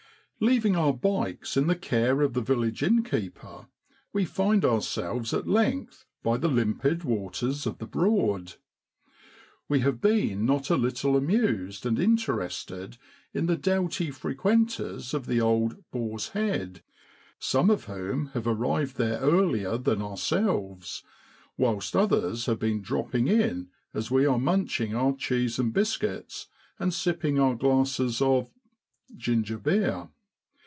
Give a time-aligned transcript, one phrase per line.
[0.43, 3.67] Leaving our' bikes' in the care of the village innkeeper,
[4.11, 8.55] we find ourselves at length by the limpid waters of the Broad.
[9.69, 12.97] We have been not a little amused and interested
[13.35, 16.81] in the droughty frequenters of the old 'Boar's Head,'
[17.37, 21.03] some of whom have arrived there earlier than ourselves,
[21.55, 26.47] whilst others have been dropping in as we are munching our cheese and biscuits,
[26.79, 28.49] and sipping our glasses of
[29.15, 30.09] gingerbeer.